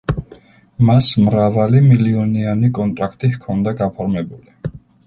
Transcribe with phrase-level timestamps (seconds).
[0.89, 4.81] მას მრავალი მილიონიანი კონტრაქტი ჰქონდა გაფორმებული.